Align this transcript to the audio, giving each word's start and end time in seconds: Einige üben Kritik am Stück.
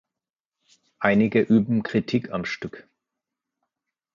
Einige 0.97 1.41
üben 1.41 1.83
Kritik 1.83 2.31
am 2.31 2.43
Stück. 2.43 2.87